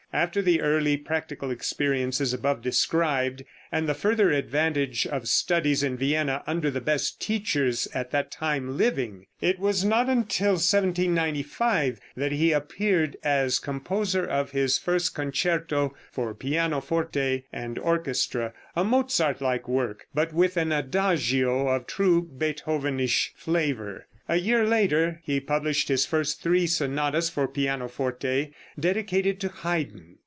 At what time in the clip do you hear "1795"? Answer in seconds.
10.59-12.01